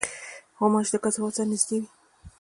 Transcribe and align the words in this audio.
غوماشې 0.57 0.91
د 0.93 0.97
کثافاتو 1.03 1.35
سره 1.37 1.49
نزدې 1.51 1.77
وي. 1.81 1.87